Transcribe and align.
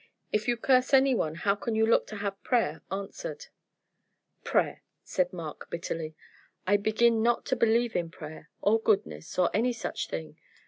If 0.31 0.47
you 0.47 0.57
curse 0.57 0.95
any 0.95 1.13
one 1.13 1.35
how 1.35 1.53
can 1.53 1.75
you 1.75 1.85
look 1.85 2.07
to 2.07 2.15
have 2.15 2.41
prayer 2.43 2.81
answered?" 2.91 3.45
"Prayer!" 4.43 4.81
said 5.03 5.31
Mark, 5.31 5.69
bitterly. 5.69 6.15
"I 6.65 6.77
begin 6.77 7.21
not 7.21 7.45
to 7.45 7.55
believe 7.55 7.95
in 7.95 8.09
prayer, 8.09 8.49
or 8.63 8.79
goodness, 8.81 9.37
or 9.37 9.51
any 9.53 9.73
such 9.73 10.07
thing. 10.07 10.39